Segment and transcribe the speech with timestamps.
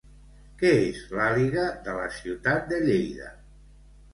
[0.61, 3.29] Què és L'Àliga de la Ciutat de Lleida?